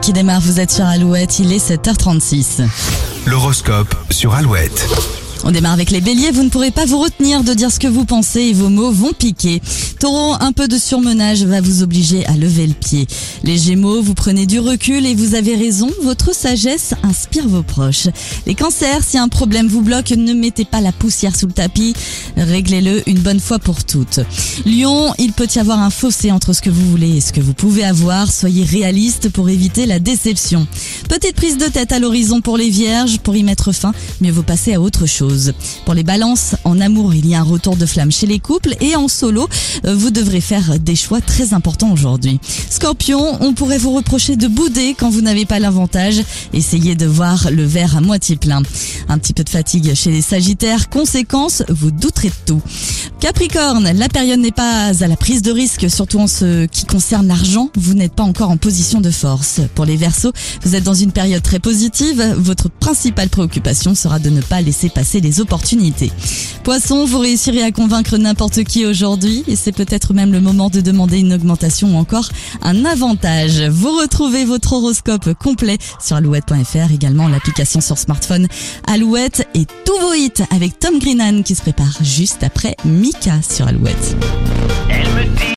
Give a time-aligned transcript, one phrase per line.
[0.00, 2.66] qui démarre, vous êtes sur Alouette, il est 7h36.
[3.26, 4.86] L'horoscope sur Alouette.
[5.44, 7.86] On démarre avec les béliers, vous ne pourrez pas vous retenir de dire ce que
[7.86, 9.62] vous pensez et vos mots vont piquer.
[9.98, 13.06] Taureau, un peu de surmenage va vous obliger à lever le pied.
[13.42, 18.08] Les gémeaux, vous prenez du recul et vous avez raison, votre sagesse inspire vos proches.
[18.46, 21.94] Les cancers, si un problème vous bloque, ne mettez pas la poussière sous le tapis,
[22.36, 24.20] réglez-le une bonne fois pour toutes.
[24.66, 27.40] Lion, il peut y avoir un fossé entre ce que vous voulez et ce que
[27.40, 30.66] vous pouvez avoir, soyez réaliste pour éviter la déception.
[31.08, 34.42] Petite prise de tête à l'horizon pour les vierges, pour y mettre fin, mieux vaut
[34.42, 35.29] passer à autre chose.
[35.84, 38.74] Pour les balances, en amour, il y a un retour de flamme chez les couples
[38.80, 39.48] et en solo,
[39.84, 42.40] euh, vous devrez faire des choix très importants aujourd'hui.
[42.68, 46.22] Scorpion, on pourrait vous reprocher de bouder quand vous n'avez pas l'avantage.
[46.52, 48.62] Essayez de voir le verre à moitié plein.
[49.08, 52.62] Un petit peu de fatigue chez les sagittaires, conséquence, vous douterez de tout.
[53.20, 57.26] Capricorne, la période n'est pas à la prise de risque, surtout en ce qui concerne
[57.28, 57.68] l'argent.
[57.76, 59.60] Vous n'êtes pas encore en position de force.
[59.74, 62.34] Pour les Verseaux, vous êtes dans une période très positive.
[62.38, 66.12] Votre principale préoccupation sera de ne pas laisser passer les opportunités.
[66.64, 70.80] Poisson, vous réussirez à convaincre n'importe qui aujourd'hui et c'est peut-être même le moment de
[70.80, 72.28] demander une augmentation ou encore
[72.62, 73.62] un avantage.
[73.62, 78.46] Vous retrouvez votre horoscope complet sur alouette.fr, également l'application sur smartphone
[78.86, 83.66] Alouette et tous vos hits avec Tom Greenan qui se prépare juste après Mika sur
[83.66, 84.16] Alouette.